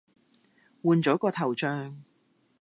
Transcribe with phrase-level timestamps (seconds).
[0.81, 2.03] 換咗個頭像